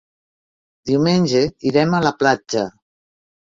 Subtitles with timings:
[0.93, 1.43] Diumenge
[1.73, 2.69] irem a la platja.